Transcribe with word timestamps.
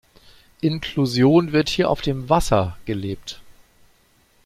Inklusion 0.61 1.51
wird 1.51 1.69
hier 1.69 1.87
auf 1.87 2.01
dem 2.01 2.27
Wasser 2.27 2.75
gelebt. 2.85 3.39